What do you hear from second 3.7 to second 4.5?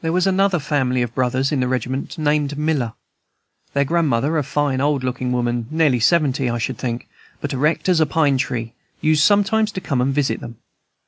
Their grandmother, a